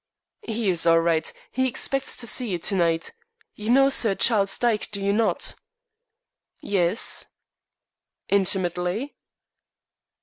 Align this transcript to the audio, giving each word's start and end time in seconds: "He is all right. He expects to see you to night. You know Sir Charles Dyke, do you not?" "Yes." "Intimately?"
"He 0.47 0.71
is 0.71 0.87
all 0.87 0.99
right. 0.99 1.31
He 1.51 1.67
expects 1.67 2.17
to 2.17 2.25
see 2.25 2.47
you 2.49 2.57
to 2.57 2.73
night. 2.73 3.11
You 3.53 3.69
know 3.69 3.89
Sir 3.89 4.15
Charles 4.15 4.57
Dyke, 4.57 4.89
do 4.89 4.99
you 4.99 5.13
not?" 5.13 5.53
"Yes." 6.59 7.27
"Intimately?" 8.27 9.15